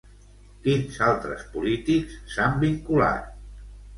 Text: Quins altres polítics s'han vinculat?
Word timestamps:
Quins 0.61 0.95
altres 1.07 1.43
polítics 1.57 2.17
s'han 2.37 2.57
vinculat? 2.65 3.31